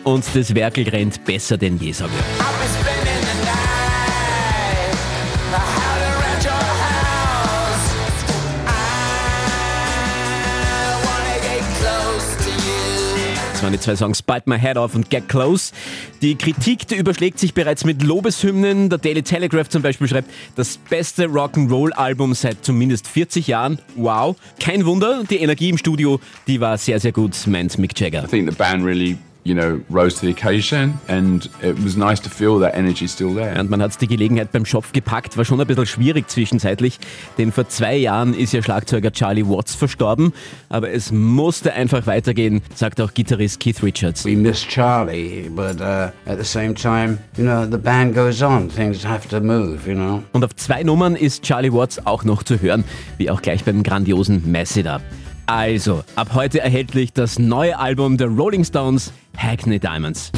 und 0.04 0.24
das 0.32 0.54
Werkel 0.54 0.88
rennt 0.88 1.26
besser 1.26 1.58
denn 1.58 1.76
je, 1.76 1.92
sag 1.92 2.08
ich. 2.08 2.83
Waren 13.64 13.72
die 13.72 13.80
zwei 13.80 13.96
Songs 13.96 14.20
Bite 14.20 14.42
My 14.44 14.58
Head 14.58 14.76
Off 14.76 14.94
und 14.94 15.08
Get 15.08 15.26
Close. 15.26 15.72
Die 16.20 16.34
Kritik 16.34 16.86
die 16.86 16.96
überschlägt 16.96 17.38
sich 17.38 17.54
bereits 17.54 17.86
mit 17.86 18.02
Lobeshymnen. 18.02 18.90
Der 18.90 18.98
Daily 18.98 19.22
Telegraph 19.22 19.70
zum 19.70 19.80
Beispiel 19.80 20.06
schreibt, 20.06 20.30
das 20.54 20.76
beste 20.76 21.24
Rock'n'Roll-Album 21.28 22.34
seit 22.34 22.62
zumindest 22.62 23.08
40 23.08 23.46
Jahren. 23.46 23.78
Wow. 23.96 24.36
Kein 24.60 24.84
Wunder, 24.84 25.24
die 25.24 25.36
Energie 25.36 25.70
im 25.70 25.78
Studio, 25.78 26.20
die 26.46 26.60
war 26.60 26.76
sehr, 26.76 27.00
sehr 27.00 27.12
gut, 27.12 27.46
meint 27.46 27.78
Mick 27.78 27.98
Jagger. 27.98 28.24
I 28.24 28.26
think 28.26 28.50
the 28.50 28.54
band 28.54 28.84
really, 28.84 29.16
you 29.44 29.54
know, 29.54 29.80
rose 29.90 30.14
to 30.14 30.26
the 30.26 30.30
occasion 30.30 30.98
and 31.06 31.48
it 31.62 31.76
was 31.84 31.96
nice 31.96 32.20
to 32.20 32.30
feel 32.30 32.58
that 32.60 32.74
energy 32.74 33.06
still 33.06 33.34
there. 33.34 33.58
Und 33.60 33.70
man 33.70 33.82
hat 33.82 34.00
die 34.00 34.06
Gelegenheit 34.06 34.50
beim 34.52 34.64
Schopf 34.64 34.92
gepackt, 34.92 35.36
war 35.36 35.44
schon 35.44 35.60
ein 35.60 35.66
bisschen 35.66 35.86
schwierig 35.86 36.28
zwischenzeitlich, 36.28 36.98
denn 37.38 37.52
vor 37.52 37.68
zwei 37.68 37.96
Jahren 37.96 38.34
ist 38.34 38.52
ja 38.52 38.62
Schlagzeuger 38.62 39.12
Charlie 39.12 39.46
Watts 39.46 39.74
verstorben, 39.74 40.32
aber 40.70 40.90
es 40.90 41.12
musste 41.12 41.74
einfach 41.74 42.06
weitergehen, 42.06 42.62
sagt 42.74 43.00
auch 43.00 43.12
Gitarrist 43.12 43.60
Keith 43.60 43.82
Richards. 43.82 44.24
We 44.24 44.36
miss 44.36 44.66
Charlie, 44.66 45.50
but 45.50 45.80
uh, 45.80 46.10
at 46.26 46.38
the 46.38 46.44
same 46.44 46.74
time, 46.74 47.18
you 47.36 47.44
know, 47.44 47.64
the 47.70 47.78
band 47.78 48.14
goes 48.14 48.42
on. 48.42 48.68
Things 48.68 49.04
have 49.04 49.28
to 49.28 49.40
move, 49.40 49.86
you 49.86 49.94
know. 49.94 50.22
Und 50.32 50.44
auf 50.44 50.56
zwei 50.56 50.82
Nummern 50.82 51.16
ist 51.16 51.42
Charlie 51.42 51.72
Watts 51.72 52.04
auch 52.06 52.24
noch 52.24 52.42
zu 52.42 52.60
hören, 52.60 52.84
wie 53.18 53.30
auch 53.30 53.42
gleich 53.42 53.64
beim 53.64 53.82
grandiosen 53.82 54.50
Mess 54.50 54.76
It 54.76 54.86
Up. 54.86 55.02
Also, 55.46 56.04
ab 56.16 56.30
heute 56.32 56.60
erhältlich 56.60 57.12
das 57.12 57.38
neue 57.38 57.78
Album 57.78 58.16
der 58.16 58.28
Rolling 58.28 58.64
Stones, 58.64 59.12
Hackney 59.36 59.78
Diamonds. 59.78 60.32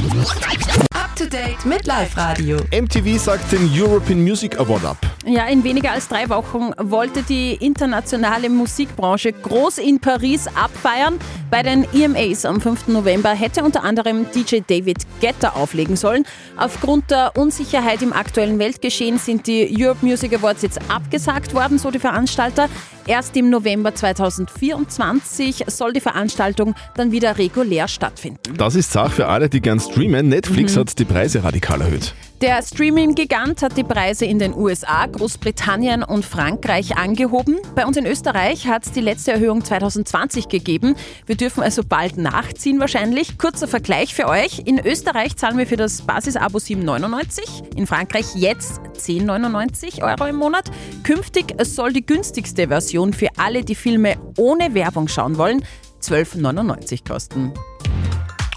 To 1.16 1.25
date 1.25 1.64
mit 1.64 1.87
Live 1.87 2.14
Radio. 2.18 2.58
MTV 2.70 3.18
sagt 3.18 3.50
den 3.50 3.70
European 3.75 4.23
Music 4.23 4.61
Award 4.61 4.85
ab. 4.85 4.99
Ja, 5.25 5.46
in 5.46 5.64
weniger 5.64 5.92
als 5.92 6.08
drei 6.08 6.28
Wochen 6.28 6.73
wollte 6.78 7.23
die 7.23 7.54
internationale 7.54 8.50
Musikbranche 8.50 9.32
groß 9.32 9.78
in 9.78 9.99
Paris 9.99 10.46
abfeiern. 10.49 11.14
Bei 11.50 11.62
den 11.62 11.87
EMAs 11.94 12.44
am 12.44 12.61
5. 12.61 12.88
November 12.88 13.30
hätte 13.30 13.64
unter 13.64 13.82
anderem 13.82 14.26
DJ 14.35 14.58
David 14.66 14.99
Guetta 15.23 15.50
auflegen 15.50 15.96
sollen. 15.96 16.25
Aufgrund 16.58 17.11
der 17.11 17.32
Unsicherheit 17.37 18.02
im 18.02 18.12
aktuellen 18.12 18.58
Weltgeschehen 18.58 19.18
sind 19.18 19.46
die 19.46 19.75
Europe 19.80 20.04
Music 20.04 20.35
Awards 20.35 20.62
jetzt 20.62 20.80
abgesagt 20.90 21.54
worden, 21.54 21.78
so 21.78 21.90
die 21.90 21.99
Veranstalter. 21.99 22.68
Erst 23.08 23.37
im 23.37 23.50
November 23.50 23.94
2024 23.94 25.64
soll 25.68 25.92
die 25.92 26.00
Veranstaltung 26.00 26.75
dann 26.96 27.12
wieder 27.12 27.38
regulär 27.38 27.87
stattfinden. 27.87 28.56
Das 28.56 28.75
ist 28.75 28.90
Sache 28.90 29.11
für 29.11 29.28
alle, 29.28 29.49
die 29.49 29.61
gern 29.61 29.78
streamen. 29.78 30.28
Netflix 30.28 30.75
Mhm. 30.75 30.80
hat 30.80 30.99
die 30.99 31.04
Preise 31.06 31.42
radikal 31.42 31.80
erhöht. 31.80 32.14
Der 32.42 32.62
Streaming-Gigant 32.62 33.62
hat 33.62 33.78
die 33.78 33.82
Preise 33.82 34.26
in 34.26 34.38
den 34.38 34.54
USA, 34.54 35.06
Großbritannien 35.06 36.02
und 36.02 36.22
Frankreich 36.22 36.98
angehoben. 36.98 37.56
Bei 37.75 37.86
uns 37.86 37.96
in 37.96 38.04
Österreich 38.04 38.66
hat 38.66 38.84
es 38.84 38.92
die 38.92 39.00
letzte 39.00 39.32
Erhöhung 39.32 39.64
2020 39.64 40.48
gegeben. 40.48 40.96
Wir 41.25 41.36
dürfen 41.36 41.62
also 41.62 41.82
bald 41.82 42.18
nachziehen 42.18 42.78
wahrscheinlich. 42.78 43.38
Kurzer 43.38 43.66
Vergleich 43.66 44.14
für 44.14 44.28
euch. 44.28 44.58
In 44.66 44.78
Österreich 44.78 45.36
zahlen 45.36 45.56
wir 45.56 45.66
für 45.66 45.78
das 45.78 46.02
Basisabo 46.02 46.58
7,99, 46.58 47.75
in 47.75 47.86
Frankreich 47.86 48.26
jetzt 48.34 48.82
10,99 48.98 50.02
Euro 50.02 50.28
im 50.28 50.36
Monat. 50.36 50.70
Künftig 51.04 51.54
soll 51.62 51.94
die 51.94 52.04
günstigste 52.04 52.68
Version 52.68 53.14
für 53.14 53.28
alle, 53.38 53.64
die 53.64 53.75
Filme 53.75 54.16
ohne 54.36 54.75
Werbung 54.75 55.08
schauen 55.08 55.38
wollen, 55.38 55.64
12,99 56.02 57.08
kosten. 57.08 57.54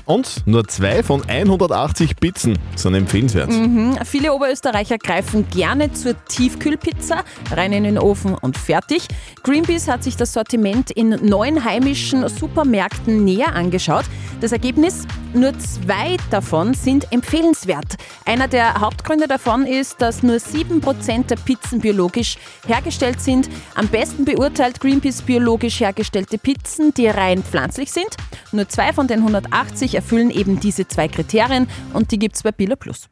Und 0.10 0.48
nur 0.48 0.68
zwei 0.68 1.04
von 1.04 1.22
180 1.30 2.16
Pizzen 2.16 2.58
sind 2.76 2.96
empfehlenswert. 2.96 3.52
Mhm. 3.52 3.96
Viele 4.06 4.34
Oberösterreicher 4.34 4.98
greifen 4.98 5.48
gerne 5.50 5.94
zur 5.94 6.16
Tiefkühlpizza, 6.26 7.24
rein 7.52 7.74
in 7.74 7.84
den 7.84 8.00
Ofen 8.00 8.34
und 8.34 8.58
fertig. 8.58 9.08
Greenpeace 9.44 9.88
hat 9.88 10.04
sich 10.04 10.18
das 10.18 10.34
Sortiment 10.34 10.90
in 10.90 11.10
neun 11.10 11.64
heimischen 11.64 12.28
Supermärkten 12.28 13.24
näher 13.24 13.54
angeschaut. 13.54 14.06
Das 14.42 14.52
Ergebnis? 14.52 15.06
Nur 15.34 15.54
zwei 15.60 16.18
davon 16.32 16.74
sind 16.74 17.12
empfehlenswert. 17.12 17.98
Einer 18.26 18.48
der 18.48 18.80
Hauptgründe 18.82 19.28
davon 19.28 19.68
ist, 19.68 20.02
dass 20.02 20.24
nur 20.24 20.38
7% 20.38 21.28
der 21.28 21.36
Pizzen 21.36 21.82
biologisch 21.82 22.38
hergestellt 22.66 23.22
sind. 23.22 23.48
Am 23.76 23.88
besten 23.90 24.26
beurteilt 24.26 24.80
Greenpeace 24.80 25.22
biologisch 25.22 25.82
hergestellte 25.82 26.40
Pizzen, 26.40 26.96
die 26.96 27.08
rein 27.08 27.44
pflanzlich 27.44 27.92
sind. 27.92 28.18
Nur 28.52 28.68
zwei 28.68 28.94
von 28.94 29.08
den 29.08 29.20
180 29.20 29.96
erfüllen 29.96 30.32
eben 30.32 30.60
diese 30.60 30.88
zwei 30.88 31.08
Kriterien 31.08 31.68
und 31.94 32.12
die 32.12 32.18
gibt 32.20 32.36
es 32.36 32.44
bei 32.44 32.52
Billa 32.52 32.76
Plus. 32.76 33.08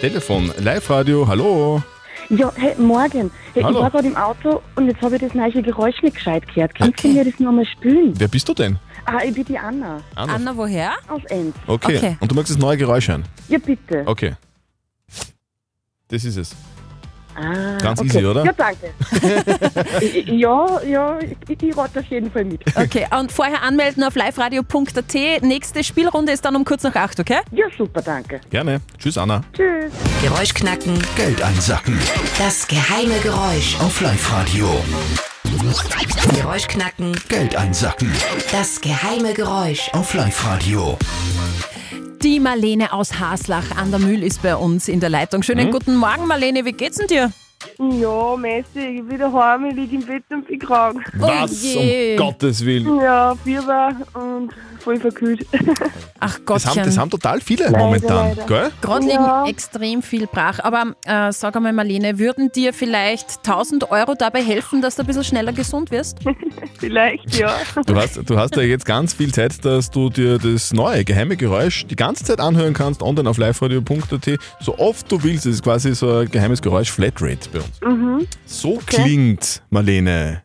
Telefon, 0.00 0.52
Live-Radio, 0.58 1.26
hallo. 1.26 1.82
Ja, 2.28 2.52
hey, 2.56 2.74
morgen. 2.78 3.30
Hey, 3.52 3.62
Hallo. 3.62 3.78
ich 3.78 3.82
war 3.82 3.90
gerade 3.90 4.08
im 4.08 4.16
Auto 4.16 4.62
und 4.76 4.86
jetzt 4.88 5.02
habe 5.02 5.16
ich 5.16 5.20
das 5.20 5.34
neue 5.34 5.62
Geräusch 5.62 6.00
nicht 6.02 6.16
gescheit 6.16 6.46
gehört. 6.48 6.74
Kannst 6.74 7.04
du 7.04 7.08
mir 7.08 7.24
das 7.24 7.38
nochmal 7.38 7.66
spülen? 7.66 8.14
Wer 8.16 8.28
bist 8.28 8.48
du 8.48 8.54
denn? 8.54 8.78
Ah, 9.04 9.18
ich 9.24 9.34
bin 9.34 9.44
die 9.44 9.58
Anna. 9.58 10.00
Anna. 10.14 10.56
woher? 10.56 10.92
Aus 11.08 11.22
Enz. 11.28 11.54
Okay. 11.66 12.16
Und 12.20 12.30
du 12.30 12.34
magst 12.34 12.50
das 12.50 12.58
neue 12.58 12.76
Geräusch 12.76 13.08
hören? 13.08 13.24
Ja, 13.48 13.58
bitte. 13.58 14.02
Okay. 14.06 14.34
Das 16.08 16.24
ist 16.24 16.36
es. 16.36 16.54
Ah, 17.34 17.78
Ganz 17.82 18.00
okay. 18.00 18.08
easy, 18.08 18.24
oder? 18.26 18.44
Ja, 18.44 18.52
danke. 18.52 18.90
Ja, 20.32 20.80
ja, 20.82 21.18
ich, 21.20 21.62
ich 21.62 21.76
rate 21.76 22.00
auf 22.00 22.06
jeden 22.06 22.30
Fall 22.30 22.44
mit. 22.44 22.62
Okay, 22.76 23.06
und 23.18 23.30
vorher 23.32 23.62
anmelden 23.62 24.02
auf 24.04 24.14
liveradio.at. 24.14 25.42
Nächste 25.42 25.84
Spielrunde 25.84 26.32
ist 26.32 26.44
dann 26.44 26.56
um 26.56 26.64
kurz 26.64 26.82
nach 26.82 26.94
acht, 26.94 27.18
okay? 27.20 27.38
Ja, 27.52 27.66
super, 27.76 28.02
danke. 28.02 28.40
Gerne. 28.50 28.80
Tschüss, 28.98 29.18
Anna. 29.18 29.42
Tschüss. 29.52 29.92
Geräusch 30.22 30.54
knacken. 30.54 30.98
Geld 31.16 31.42
einsacken. 31.42 31.98
Das 32.38 32.66
geheime 32.66 33.18
Geräusch. 33.22 33.76
Auf 33.80 34.00
Live-Radio. 34.00 34.68
Geräusch 36.34 36.66
knacken. 36.68 37.12
Geld 37.28 37.56
einsacken. 37.56 38.10
Das 38.50 38.80
geheime 38.80 39.32
Geräusch. 39.34 39.90
Auf 39.92 40.14
Live-Radio. 40.14 40.98
Die 42.22 42.38
Marlene 42.40 42.92
aus 42.92 43.18
Haslach 43.18 43.76
an 43.76 43.90
der 43.90 43.98
Mühl 43.98 44.22
ist 44.22 44.42
bei 44.42 44.54
uns 44.54 44.88
in 44.88 45.00
der 45.00 45.10
Leitung. 45.10 45.42
Schönen 45.42 45.68
Mhm. 45.68 45.72
guten 45.72 45.96
Morgen, 45.96 46.26
Marlene. 46.26 46.64
Wie 46.64 46.72
geht's 46.72 46.98
denn 46.98 47.08
dir? 47.08 47.32
Ja, 47.78 48.36
Messi, 48.36 48.64
ich 48.80 48.96
bin 49.02 49.10
wieder 49.10 49.32
heim, 49.32 49.64
ich 49.66 49.74
liege 49.76 49.96
im 49.96 50.02
Bett 50.06 50.24
und 50.30 50.46
bin 50.46 50.58
krank. 50.58 51.00
Was? 51.18 51.62
je. 51.62 52.12
Um 52.18 52.26
Gottes 52.26 52.64
Willen. 52.64 52.96
Ja, 53.00 53.34
Fieber 53.44 53.94
und 54.14 54.50
voll 54.82 54.98
verkühlt. 55.00 55.46
Ach 56.20 56.38
Das 56.46 56.66
haben, 56.66 56.76
das 56.84 56.98
haben 56.98 57.10
total 57.10 57.40
viele 57.40 57.64
Leider, 57.64 57.78
momentan, 57.78 58.28
leider. 58.36 58.46
gell? 58.46 58.70
Gerade 58.80 59.06
Ja. 59.06 59.42
liegen 59.44 59.50
extrem 59.50 60.02
viel 60.02 60.26
brach. 60.26 60.58
Aber 60.60 60.94
äh, 61.04 61.32
sag 61.32 61.56
einmal, 61.56 61.72
Marlene, 61.72 62.18
würden 62.18 62.50
dir 62.52 62.72
vielleicht 62.72 63.38
1000 63.46 63.90
Euro 63.90 64.14
dabei 64.14 64.42
helfen, 64.42 64.82
dass 64.82 64.96
du 64.96 65.02
ein 65.02 65.06
bisschen 65.06 65.24
schneller 65.24 65.52
gesund 65.52 65.90
wirst? 65.90 66.18
Vielleicht, 66.78 67.36
ja. 67.38 67.54
Du 67.86 67.94
hast, 67.94 68.18
du 68.28 68.36
hast 68.38 68.56
ja 68.56 68.62
jetzt 68.62 68.84
ganz 68.86 69.14
viel 69.14 69.32
Zeit, 69.32 69.64
dass 69.64 69.90
du 69.90 70.10
dir 70.10 70.38
das 70.38 70.72
neue 70.72 71.04
geheime 71.04 71.36
Geräusch 71.36 71.86
die 71.86 71.94
ganze 71.96 72.24
Zeit 72.24 72.40
anhören 72.40 72.72
kannst, 72.74 73.02
online 73.02 73.28
auf 73.30 73.38
liveradio.at, 73.38 74.38
so 74.60 74.78
oft 74.78 75.10
du 75.10 75.22
willst. 75.22 75.46
Das 75.46 75.54
ist 75.54 75.62
quasi 75.62 75.94
so 75.94 76.18
ein 76.18 76.30
geheimes 76.30 76.60
Geräusch 76.60 76.90
Flatrate 76.90 77.48
bei 77.52 77.58
uns. 77.60 77.80
Mhm. 77.84 78.26
So 78.46 78.80
klingt, 78.84 79.62
Marlene. 79.70 80.42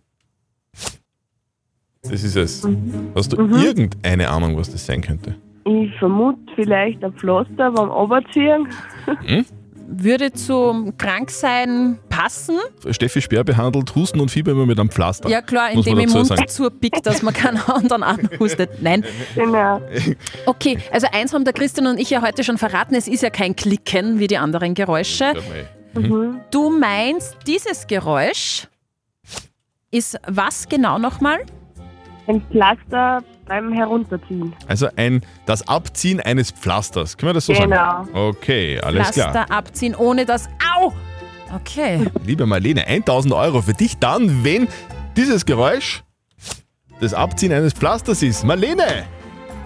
Das 2.10 2.24
ist 2.24 2.36
es. 2.36 2.68
Hast 3.16 3.34
du 3.34 3.42
Mhm. 3.42 3.54
irgendeine 3.62 4.30
Ahnung, 4.30 4.58
was 4.58 4.72
das 4.72 4.86
sein 4.86 5.02
könnte? 5.02 5.36
Ich 5.66 5.94
vermute 6.00 6.40
vielleicht 6.56 7.04
ein 7.04 7.14
Pflaster 7.14 7.72
beim 7.72 7.90
Oberziehen. 7.90 8.68
Hm? 9.26 9.46
Würde 9.90 10.34
zum 10.34 10.98
Kranksein 10.98 11.98
passen? 12.10 12.58
Steffi 12.92 13.22
Speer 13.22 13.44
behandelt 13.46 13.96
Husten 13.96 14.20
und 14.20 14.30
Fieber 14.30 14.52
immer 14.52 14.66
mit 14.66 14.78
einem 14.80 14.90
Pflaster. 14.90 15.30
Ja 15.30 15.42
klar, 15.42 15.74
muss 15.74 15.88
indem 15.88 16.06
dazu 16.06 16.18
Mund 16.18 16.28
sagen. 16.28 16.48
zupickt, 16.48 17.06
dass 17.06 17.22
man 17.22 17.34
keinen 17.34 17.58
anderen 17.70 18.04
anhustet. 18.04 18.70
Nein. 18.82 19.06
Genau. 19.36 19.82
Okay, 20.46 20.78
also 20.92 21.08
eins 21.14 21.34
haben 21.34 21.46
der 21.46 21.54
Christian 21.54 21.88
und 21.88 22.00
ich 22.00 22.10
ja 22.10 22.22
heute 22.22 22.44
schon 22.44 22.58
verraten, 22.58 22.96
es 22.96 23.08
ist 23.08 23.24
ja 23.24 23.30
kein 23.30 23.56
Klicken 23.56 24.20
wie 24.20 24.28
die 24.28 24.38
anderen 24.38 24.74
Geräusche. 24.74 25.34
Mhm. 25.94 26.40
Du 26.52 26.70
meinst, 26.70 27.38
dieses 27.48 27.88
Geräusch 27.88 28.68
ist 29.90 30.20
was 30.28 30.68
genau 30.68 30.98
nochmal? 31.00 31.40
Ein 32.28 32.42
Pflaster 32.52 33.24
beim 33.48 33.72
Herunterziehen. 33.72 34.54
Also 34.68 34.88
ein, 34.98 35.22
das 35.46 35.68
Abziehen 35.68 36.20
eines 36.20 36.52
Pflasters. 36.52 37.18
Können 37.18 37.30
wir 37.30 37.34
das 37.36 37.46
so 37.46 37.54
Genau. 37.54 37.76
sagen? 37.76 38.10
Okay, 38.14 38.80
alles 38.82 39.10
Pflaster 39.12 39.32
klar. 39.46 39.52
abziehen, 39.52 39.96
ohne 39.96 40.26
das 40.26 40.48
Au! 40.76 40.94
Okay. 41.56 42.06
Liebe 42.26 42.46
Marlene, 42.46 42.86
1000 42.86 43.34
Euro 43.34 43.62
für 43.62 43.74
dich 43.74 43.98
dann, 43.98 44.44
wenn 44.44 44.68
dieses 45.16 45.46
Geräusch 45.46 46.04
das 47.00 47.14
Abziehen 47.14 47.54
eines 47.54 47.74
Pflasters 47.74 48.22
ist. 48.22 48.44
Marlene! 48.44 49.06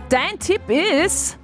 Dein 0.10 0.38
Tipp 0.39 0.62
ist 0.70 1.38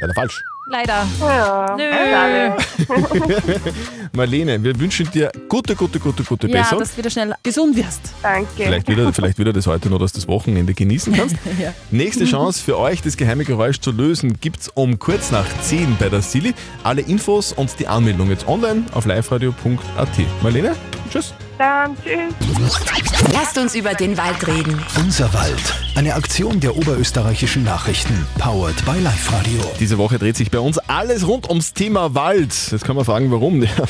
Leider 0.00 0.14
falsch. 0.14 0.40
Leider. 0.68 1.06
Ja. 1.20 1.76
Nö. 1.76 2.52
Marlene, 4.12 4.62
wir 4.62 4.78
wünschen 4.78 5.10
dir 5.10 5.30
gute, 5.48 5.74
gute, 5.74 5.98
gute, 5.98 6.22
gute 6.22 6.48
Ja, 6.48 6.58
Besserung. 6.60 6.80
dass 6.80 6.92
du 6.92 6.98
wieder 6.98 7.10
schnell 7.10 7.34
gesund 7.42 7.76
wirst. 7.76 8.00
Danke. 8.22 8.48
Vielleicht 8.56 8.88
wieder, 8.88 9.12
vielleicht 9.12 9.38
wieder 9.38 9.52
das 9.52 9.66
heute 9.66 9.88
noch, 9.90 9.98
dass 9.98 10.12
du 10.12 10.18
das 10.18 10.28
Wochenende 10.28 10.74
genießen 10.74 11.12
kannst. 11.14 11.36
Ja. 11.58 11.72
Nächste 11.90 12.24
Chance 12.24 12.62
für 12.62 12.78
euch, 12.78 13.02
das 13.02 13.16
geheime 13.16 13.44
Geräusch 13.44 13.80
zu 13.80 13.90
lösen, 13.90 14.38
gibt's 14.40 14.68
um 14.68 14.98
kurz 14.98 15.30
nach 15.32 15.46
10 15.62 15.96
bei 15.98 16.08
der 16.08 16.22
Silly. 16.22 16.54
Alle 16.84 17.00
Infos 17.00 17.52
und 17.52 17.80
die 17.80 17.86
Anmeldung 17.88 18.28
jetzt 18.30 18.46
online 18.46 18.84
auf 18.92 19.06
liveradio.at. 19.06 20.08
Marlene, 20.42 20.76
tschüss. 21.10 21.34
Dann 21.58 21.96
tschüss. 22.04 22.78
Lasst 23.32 23.58
uns 23.58 23.74
über 23.74 23.94
den 23.94 24.16
Wald 24.16 24.46
reden. 24.46 24.80
Unser 25.00 25.32
Wald. 25.32 25.87
Eine 25.98 26.14
Aktion 26.14 26.60
der 26.60 26.76
oberösterreichischen 26.76 27.64
Nachrichten. 27.64 28.24
Powered 28.38 28.84
by 28.84 29.00
Live-Radio. 29.02 29.60
Diese 29.80 29.98
Woche 29.98 30.16
dreht 30.20 30.36
sich 30.36 30.48
bei 30.48 30.60
uns 30.60 30.78
alles 30.78 31.26
rund 31.26 31.48
ums 31.48 31.74
Thema 31.74 32.14
Wald. 32.14 32.54
Jetzt 32.70 32.84
kann 32.84 32.94
man 32.94 33.04
fragen, 33.04 33.32
warum. 33.32 33.66
Ja, 33.76 33.84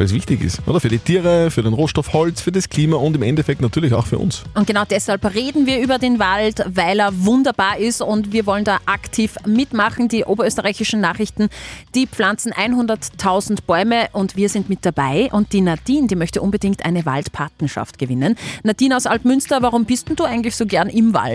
weil 0.00 0.06
es 0.06 0.14
wichtig 0.14 0.42
ist, 0.42 0.66
oder? 0.66 0.80
Für 0.80 0.88
die 0.88 0.98
Tiere, 0.98 1.50
für 1.50 1.62
den 1.62 1.74
Rohstoff 1.74 2.14
Holz, 2.14 2.40
für 2.40 2.50
das 2.50 2.70
Klima 2.70 2.96
und 2.96 3.16
im 3.16 3.22
Endeffekt 3.22 3.60
natürlich 3.60 3.92
auch 3.92 4.06
für 4.06 4.16
uns. 4.16 4.44
Und 4.54 4.66
genau 4.66 4.84
deshalb 4.88 5.34
reden 5.34 5.66
wir 5.66 5.78
über 5.78 5.98
den 5.98 6.18
Wald, 6.18 6.64
weil 6.66 7.00
er 7.00 7.10
wunderbar 7.26 7.76
ist 7.76 8.00
und 8.00 8.32
wir 8.32 8.46
wollen 8.46 8.64
da 8.64 8.78
aktiv 8.86 9.36
mitmachen. 9.46 10.08
Die 10.08 10.24
oberösterreichischen 10.24 11.02
Nachrichten, 11.02 11.50
die 11.94 12.06
pflanzen 12.06 12.52
100.000 12.52 13.58
Bäume 13.66 14.08
und 14.12 14.36
wir 14.36 14.48
sind 14.48 14.70
mit 14.70 14.86
dabei. 14.86 15.28
Und 15.32 15.52
die 15.52 15.60
Nadine, 15.60 16.06
die 16.06 16.16
möchte 16.16 16.40
unbedingt 16.40 16.86
eine 16.86 17.04
Waldpatenschaft 17.04 17.98
gewinnen. 17.98 18.36
Nadine 18.62 18.96
aus 18.96 19.04
Altmünster, 19.04 19.60
warum 19.60 19.84
bist 19.84 20.08
denn 20.08 20.16
du 20.16 20.24
eigentlich 20.24 20.56
so 20.56 20.64
gern 20.64 20.88
im 20.88 21.12
Wald? 21.12 21.29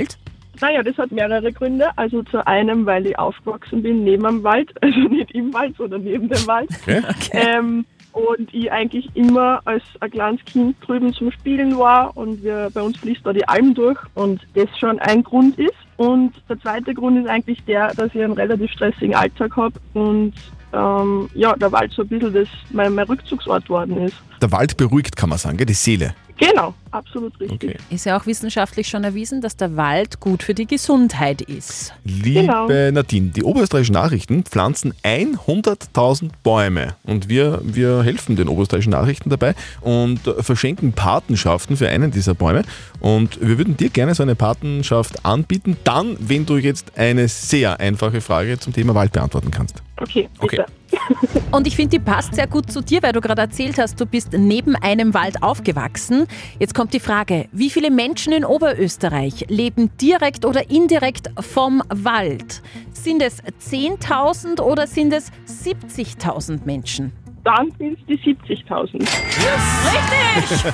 Naja, 0.62 0.84
das 0.84 0.98
hat 0.98 1.12
mehrere 1.12 1.52
Gründe. 1.52 1.90
Also 1.98 2.24
zu 2.24 2.46
einem, 2.48 2.86
weil 2.86 3.08
ich 3.08 3.20
aufgewachsen 3.20 3.84
bin 3.84 4.04
neben 4.04 4.24
dem 4.24 4.44
Wald, 4.44 4.72
also 4.82 5.00
nicht 5.00 5.32
im 5.32 5.54
Wald, 5.54 5.75
sondern 5.78 6.04
neben 6.04 6.30
dem 6.30 6.48
Wald. 6.48 6.70
Okay. 6.82 7.02
Ähm, 7.32 7.86
und 8.16 8.54
ich 8.54 8.72
eigentlich 8.72 9.10
immer 9.14 9.60
als 9.66 9.84
ein 10.00 10.10
kleines 10.10 10.44
Kind 10.46 10.78
drüben 10.86 11.14
zum 11.14 11.32
Spielen 11.32 11.78
war 11.78 12.16
und 12.16 12.42
wir, 12.44 12.70
bei 12.74 12.82
uns 12.82 12.98
fließt 12.98 13.25
da 13.25 13.34
die 13.34 13.46
Alm 13.46 13.74
durch 13.74 14.00
und 14.14 14.40
das 14.54 14.70
schon 14.80 15.00
ein 15.00 15.22
Grund 15.22 15.60
ist. 15.60 15.74
Und 15.98 16.32
der 16.48 16.58
zweite 16.62 16.94
Grund 16.94 17.18
ist 17.18 17.28
eigentlich 17.28 17.62
der, 17.66 17.94
dass 17.94 18.16
ich 18.16 18.24
einen 18.24 18.32
relativ 18.32 18.72
stressigen 18.72 19.16
Alltag 19.16 19.58
habe 19.58 19.78
und 19.94 20.34
ähm, 20.72 21.30
ja, 21.34 21.56
der 21.58 21.72
Wald 21.74 21.92
so 21.92 22.04
ein 22.04 22.08
bisschen 22.08 22.34
das, 22.34 22.48
mein, 22.72 22.96
mein 22.96 23.06
Rückzugsort 23.06 23.68
worden 23.70 23.98
ist. 23.98 24.16
Der 24.42 24.52
Wald 24.52 24.78
beruhigt, 24.78 25.18
kann 25.18 25.30
man 25.30 25.38
sagen, 25.38 25.58
gell? 25.58 25.66
die 25.66 25.74
Seele. 25.74 26.16
Genau, 26.38 26.74
absolut 26.92 27.39
richtig. 27.39 27.77
Ist 27.89 28.06
ja 28.06 28.18
auch 28.18 28.25
wissenschaftlich 28.25 28.88
schon 28.88 29.04
erwiesen, 29.04 29.42
dass 29.42 29.56
der 29.56 29.75
Wald 29.77 30.20
gut 30.20 30.44
für 30.44 30.54
die 30.54 30.65
Gesundheit 30.68 31.42
ist. 31.42 31.94
Liebe 32.04 32.42
Genau. 32.42 32.68
Nadine, 32.68 33.30
die 33.30 33.44
Oberösterreichischen 33.44 33.94
Nachrichten 33.94 34.44
pflanzen 34.44 34.94
100.000 35.04 36.30
Bäume 36.44 36.96
und 37.04 37.30
wir, 37.30 37.62
wir 37.63 38.04
helfen 38.04 38.36
den 38.36 38.48
Oberösterreichischen 38.50 38.92
Nachrichten 38.92 39.30
dabei 39.30 39.56
und 39.82 40.20
verschenken 40.39 40.94
Patenschaften 40.94 41.77
für 41.77 41.88
einen 41.89 42.12
dieser 42.12 42.34
Bäume 42.34 42.63
und 43.00 43.39
wir 43.39 43.58
würden 43.58 43.77
dir 43.77 43.89
gerne 43.89 44.13
so 44.15 44.24
eine 44.24 44.36
Patenschaft 44.36 45.25
anbieten, 45.25 45.77
dann, 45.84 46.18
wenn 46.20 46.46
du 46.46 46.58
jetzt 46.58 46.98
eine 46.98 47.27
sehr 47.27 47.80
einfache 47.80 48.22
Frage 48.22 48.60
zum 48.60 48.74
Thema 48.74 48.94
Wald 48.96 49.12
beantworten 49.13 49.51
kannst. 49.51 49.82
Okay, 49.98 50.27
Okay. 50.39 50.63
Und 51.52 51.68
ich 51.68 51.75
finde, 51.75 51.98
die 51.98 52.04
passt 52.04 52.36
sehr 52.36 52.48
gut 52.48 52.72
zu 52.72 52.82
dir, 52.82 53.02
weil 53.04 53.14
du 53.14 53.22
gerade 53.22 53.42
erzählt 53.42 53.78
hast, 53.78 54.00
du 54.00 54.06
bist 54.06 54.34
neben 54.34 54.75
einem 54.75 55.14
Wald 55.14 55.42
aufgewachsen. 55.42 56.28
Jetzt 56.60 56.75
kommt 56.75 56.94
die 56.94 57.00
Frage, 57.00 57.48
wie 57.52 57.70
viele 57.70 57.92
Menschen 57.92 58.34
in 58.34 58.46
Oberösterreich 58.46 59.46
leben 59.50 59.92
direkt 60.02 60.46
oder 60.46 60.70
indirekt 60.70 61.30
vom 61.40 61.82
Wald? 61.90 62.62
Sind 62.94 63.22
es 63.22 63.42
10.000 63.44 64.62
oder 64.62 64.88
sind 64.88 65.14
es 65.14 65.32
70.000 65.48 66.66
Menschen? 66.66 67.25
Dann 67.46 67.72
sind 67.78 68.00
es 68.00 68.06
die 68.08 68.18
70.000. 68.18 69.02
Richtig! 69.02 70.74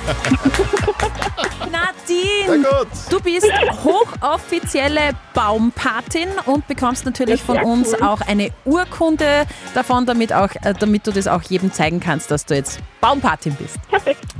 Nadine, 1.70 2.86
du 3.10 3.20
bist 3.20 3.46
hochoffizielle 3.84 5.10
Baumpatin 5.34 6.28
und 6.46 6.66
bekommst 6.66 7.04
natürlich 7.04 7.42
von 7.42 7.58
uns 7.58 7.92
cool. 7.92 8.02
auch 8.02 8.22
eine 8.22 8.52
Urkunde 8.64 9.44
davon, 9.74 10.06
damit, 10.06 10.32
auch, 10.32 10.48
äh, 10.62 10.72
damit 10.78 11.06
du 11.06 11.12
das 11.12 11.28
auch 11.28 11.42
jedem 11.42 11.72
zeigen 11.72 12.00
kannst, 12.00 12.30
dass 12.30 12.46
du 12.46 12.54
jetzt 12.54 12.80
Baumpatin 13.02 13.54
bist. 13.56 13.78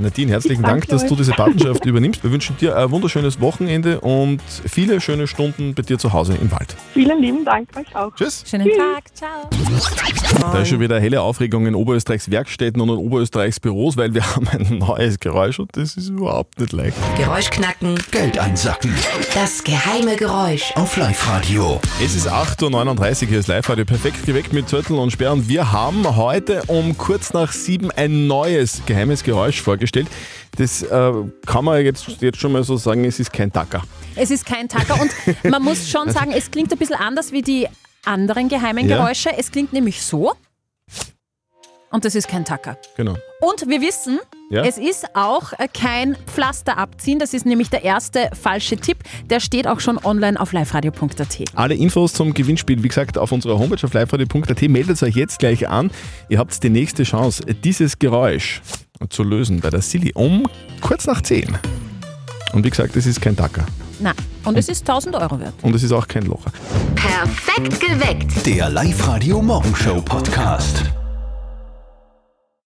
Nadine, 0.02 0.32
herzlichen 0.32 0.62
Dank, 0.62 0.88
dass 0.88 1.06
du 1.06 1.16
diese 1.16 1.32
Patenschaft 1.32 1.84
übernimmst. 1.86 2.22
Wir 2.22 2.32
wünschen 2.32 2.56
dir 2.58 2.76
ein 2.76 2.90
wunderschönes 2.90 3.40
Wochenende 3.40 4.00
und 4.00 4.40
viele 4.66 5.00
schöne 5.00 5.26
Stunden 5.26 5.74
bei 5.74 5.82
dir 5.82 5.98
zu 5.98 6.12
Hause 6.12 6.34
im 6.40 6.50
Wald. 6.50 6.74
Vielen 6.92 7.20
lieben 7.20 7.44
Dank 7.44 7.68
euch 7.76 7.94
auch. 7.94 8.14
Tschüss. 8.14 8.44
Schönen 8.48 8.68
Tag, 8.68 9.04
ciao. 9.14 9.48
Da 10.40 10.60
ist 10.60 10.68
schon 10.68 10.80
wieder 10.80 11.00
helle 11.00 11.20
Aufregung 11.22 11.66
in 11.66 11.74
Oberösterreichs 11.74 12.30
Werkstätten 12.30 12.80
und 12.80 12.88
in 12.88 12.96
Oberösterreichs 12.96 13.60
Büros, 13.60 13.96
weil 13.96 14.12
wir 14.14 14.26
haben 14.36 14.48
ein 14.48 14.78
neues 14.78 15.20
Geräusch 15.20 15.58
und 15.60 15.70
das 15.76 15.96
ist 15.96 16.08
überhaupt 16.08 16.58
nicht 16.58 16.72
leicht. 16.72 16.96
Geräusch 17.16 17.50
knacken, 17.50 17.94
Geld 18.10 18.38
einsacken. 18.38 18.92
Das 19.34 19.62
geheime 19.62 20.16
Geräusch 20.16 20.72
auf 20.74 20.96
Live-Radio. 20.96 21.80
Es 22.04 22.16
ist 22.16 22.28
8.39 22.28 23.22
Uhr, 23.22 23.28
hier 23.28 23.38
ist 23.38 23.46
Live-Radio 23.48 23.84
perfekt 23.84 24.26
geweckt 24.26 24.52
mit 24.52 24.68
Zettel 24.68 24.98
und 24.98 25.12
Sperren. 25.12 25.48
Wir 25.48 25.70
haben 25.70 26.16
heute 26.16 26.62
um 26.66 26.98
kurz 26.98 27.32
nach 27.32 27.52
sieben 27.52 27.90
ein 27.92 28.26
neues 28.26 28.82
geheimes 28.86 29.22
Geräusch 29.22 29.60
vorgestellt. 29.62 29.91
Das 30.56 30.82
äh, 30.82 31.12
kann 31.46 31.64
man 31.64 31.82
jetzt, 31.84 32.06
jetzt 32.20 32.38
schon 32.38 32.52
mal 32.52 32.62
so 32.64 32.76
sagen, 32.76 33.04
es 33.04 33.18
ist 33.20 33.32
kein 33.32 33.52
Tacker. 33.52 33.82
Es 34.14 34.30
ist 34.30 34.44
kein 34.44 34.68
Tacker 34.68 35.00
und 35.00 35.10
man 35.50 35.62
muss 35.62 35.88
schon 35.88 36.10
sagen, 36.10 36.32
es 36.32 36.50
klingt 36.50 36.70
ein 36.72 36.78
bisschen 36.78 36.96
anders 36.96 37.32
wie 37.32 37.42
die 37.42 37.66
anderen 38.04 38.48
geheimen 38.48 38.88
Ja. 38.88 38.98
Geräusche. 38.98 39.30
Es 39.36 39.50
klingt 39.50 39.72
nämlich 39.72 40.02
so. 40.02 40.32
Und 41.90 42.06
das 42.06 42.14
ist 42.14 42.26
kein 42.26 42.44
Tacker. 42.44 42.78
Genau. 42.96 43.16
Und 43.42 43.68
wir 43.68 43.82
wissen, 43.82 44.18
Ja. 44.50 44.64
es 44.64 44.78
ist 44.78 45.14
auch 45.14 45.52
kein 45.74 46.16
Pflaster 46.26 46.78
abziehen. 46.78 47.18
Das 47.18 47.34
ist 47.34 47.44
nämlich 47.44 47.68
der 47.68 47.84
erste 47.84 48.30
falsche 48.32 48.78
Tipp. 48.78 48.98
Der 49.28 49.40
steht 49.40 49.66
auch 49.66 49.78
schon 49.78 49.98
online 50.02 50.40
auf 50.40 50.52
liveradio.at. 50.54 51.38
Alle 51.54 51.74
Infos 51.74 52.14
zum 52.14 52.32
Gewinnspiel, 52.32 52.82
wie 52.82 52.88
gesagt, 52.88 53.18
auf 53.18 53.30
unserer 53.30 53.58
Homepage 53.58 53.84
auf 53.84 53.92
liveradio.at. 53.92 54.62
Meldet 54.70 55.02
euch 55.02 55.14
jetzt 55.16 55.38
gleich 55.38 55.68
an. 55.68 55.90
Ihr 56.30 56.38
habt 56.38 56.62
die 56.62 56.70
nächste 56.70 57.02
Chance, 57.02 57.42
dieses 57.62 57.98
Geräusch 57.98 58.62
zu 59.10 59.22
lösen 59.22 59.60
bei 59.60 59.70
der 59.70 59.82
Silly 59.82 60.12
um 60.14 60.46
kurz 60.80 61.06
nach 61.06 61.22
10. 61.22 61.58
Und 62.52 62.64
wie 62.64 62.70
gesagt, 62.70 62.96
es 62.96 63.06
ist 63.06 63.20
kein 63.20 63.36
Tacker. 63.36 63.64
Na, 64.00 64.12
und 64.44 64.58
es 64.58 64.68
ist 64.68 64.82
1000 64.88 65.14
Euro 65.16 65.38
wert. 65.40 65.54
Und 65.62 65.74
es 65.74 65.82
ist 65.82 65.92
auch 65.92 66.06
kein 66.06 66.24
Locher. 66.24 66.52
Perfekt 66.94 67.80
geweckt. 67.80 68.46
Der 68.46 68.68
Live-Radio 68.68 69.40
Morgenshow 69.40 70.00
Podcast. 70.02 70.84